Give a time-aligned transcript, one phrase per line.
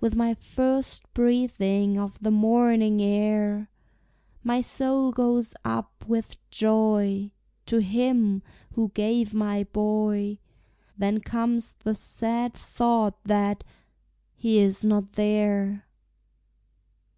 [0.00, 3.70] With my first breathing of the morning air
[4.44, 7.30] My soul goes up, with joy,
[7.64, 10.40] To Him who gave my boy;
[10.98, 13.64] Then comes the sad thought that
[14.34, 15.86] he is not there!